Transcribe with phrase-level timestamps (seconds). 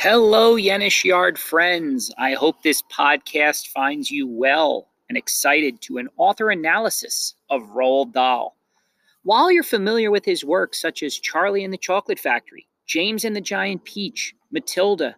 [0.00, 2.08] Hello, Yenish Yard friends.
[2.18, 8.12] I hope this podcast finds you well and excited to an author analysis of Roald
[8.12, 8.56] Dahl.
[9.24, 13.34] While you're familiar with his works such as Charlie and the Chocolate Factory, James and
[13.34, 15.16] the Giant Peach, Matilda,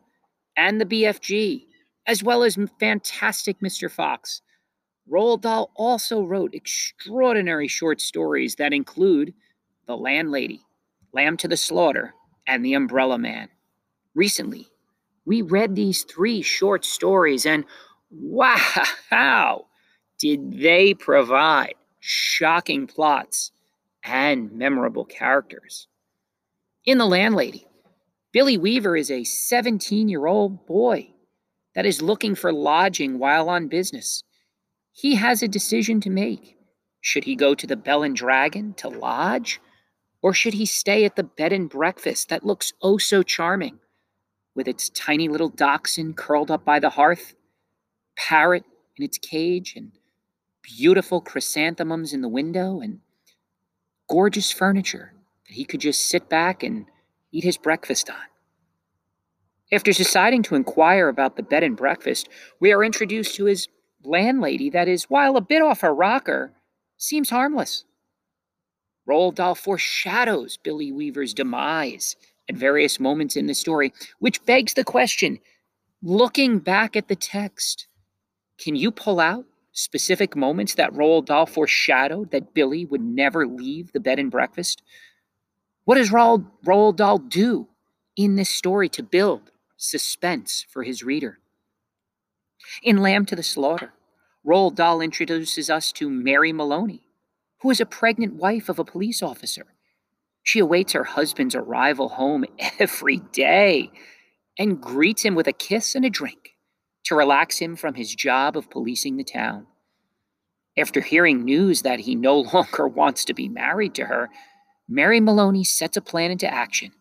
[0.57, 1.67] and the BFG,
[2.07, 3.91] as well as fantastic Mr.
[3.91, 4.41] Fox,
[5.13, 9.35] Roald Dahl also wrote extraordinary short stories that include
[9.87, 10.63] The Landlady,
[11.13, 12.15] Lamb to the Slaughter,
[12.47, 13.51] and The Umbrella Man.
[14.17, 14.70] Recently,
[15.31, 17.65] we read these three short stories, and
[18.11, 18.57] wow,
[19.11, 19.67] how
[20.19, 23.53] did they provide shocking plots
[24.03, 25.87] and memorable characters.
[26.85, 27.65] In The Landlady,
[28.33, 31.13] Billy Weaver is a 17 year old boy
[31.77, 34.25] that is looking for lodging while on business.
[34.91, 36.57] He has a decision to make.
[37.01, 39.61] Should he go to the Bell and Dragon to lodge?
[40.23, 43.79] Or should he stay at the bed and breakfast that looks oh so charming,
[44.55, 47.35] with its tiny little dachshund curled up by the hearth,
[48.17, 48.65] parrot
[48.97, 49.93] in its cage, and
[50.63, 53.01] beautiful chrysanthemums in the window, and
[54.09, 55.13] gorgeous furniture
[55.47, 56.87] that he could just sit back and
[57.33, 58.17] eat his breakfast on?
[59.73, 63.69] After deciding to inquire about the bed and breakfast, we are introduced to his
[64.03, 66.53] landlady that is, while a bit off her rocker,
[66.97, 67.85] seems harmless.
[69.09, 72.17] Roald Dahl foreshadows Billy Weaver's demise
[72.51, 75.39] at various moments in the story, which begs the question
[76.03, 77.87] looking back at the text,
[78.59, 83.93] can you pull out specific moments that Roald Dahl foreshadowed that Billy would never leave
[83.93, 84.83] the bed and breakfast?
[85.85, 87.69] What does Roald, Roald Dahl do
[88.17, 91.39] in this story to build suspense for his reader?
[92.83, 93.93] In Lamb to the Slaughter,
[94.45, 97.03] Roald Dahl introduces us to Mary Maloney,
[97.61, 99.67] who is a pregnant wife of a police officer.
[100.43, 102.45] She awaits her husband's arrival home
[102.79, 103.91] every day
[104.59, 106.57] and greets him with a kiss and a drink
[107.05, 109.67] to relax him from his job of policing the town.
[110.79, 114.29] After hearing news that he no longer wants to be married to her,
[114.89, 116.93] Mary Maloney sets a plan into action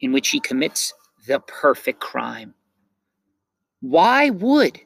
[0.00, 0.92] in which she commits
[1.26, 2.54] the perfect crime.
[3.80, 4.80] Why would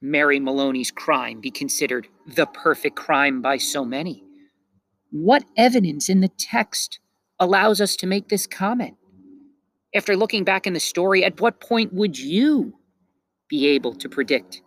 [0.00, 4.22] Mary Maloney's crime be considered the perfect crime by so many?
[5.10, 7.00] What evidence in the text
[7.38, 8.96] allows us to make this comment?
[9.94, 12.74] After looking back in the story, at what point would you
[13.48, 14.62] be able to predict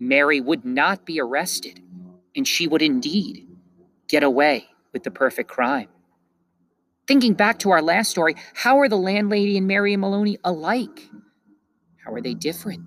[0.00, 1.80] Mary would not be arrested
[2.34, 3.46] and she would indeed
[4.08, 5.88] get away with the perfect crime?
[7.06, 11.08] Thinking back to our last story, how are the landlady and Mary Maloney alike?
[12.04, 12.82] How are they different?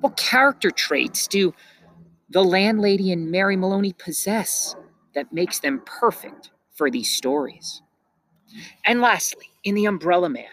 [0.00, 1.54] What character traits do
[2.30, 4.74] the landlady and Mary Maloney possess
[5.14, 7.82] that makes them perfect for these stories?
[8.84, 10.44] And lastly, in The Umbrella Man,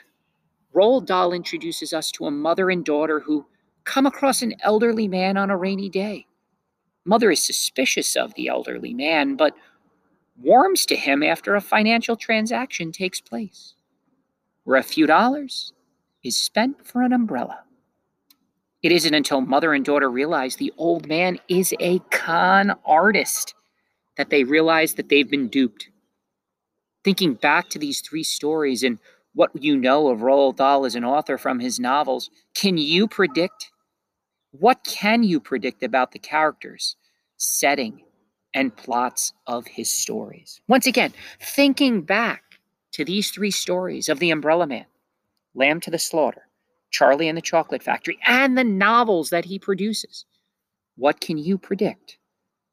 [0.73, 3.45] Roald Dahl introduces us to a mother and daughter who
[3.83, 6.25] come across an elderly man on a rainy day.
[7.05, 9.55] Mother is suspicious of the elderly man, but
[10.41, 13.73] warms to him after a financial transaction takes place,
[14.63, 15.73] where a few dollars
[16.23, 17.63] is spent for an umbrella.
[18.81, 23.55] It isn't until mother and daughter realize the old man is a con artist
[24.15, 25.89] that they realize that they've been duped.
[27.09, 28.99] Thinking back to these three stories and
[29.33, 33.71] what you know of Roald Dahl as an author from his novels, can you predict?
[34.51, 36.97] What can you predict about the characters,
[37.35, 38.03] setting,
[38.53, 40.61] and plots of his stories?
[40.67, 41.11] Once again,
[41.41, 42.43] thinking back
[42.91, 44.85] to these three stories of The Umbrella Man,
[45.55, 46.47] Lamb to the Slaughter,
[46.91, 50.25] Charlie and the Chocolate Factory, and the novels that he produces,
[50.95, 52.19] what can you predict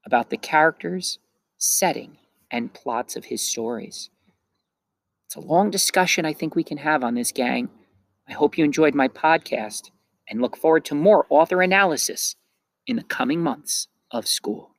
[0.04, 1.20] about the characters,
[1.56, 2.18] setting,
[2.50, 4.10] and plots of his stories?
[5.26, 7.68] It's a long discussion I think we can have on this, gang.
[8.28, 9.90] I hope you enjoyed my podcast
[10.30, 12.36] and look forward to more author analysis
[12.86, 14.75] in the coming months of school.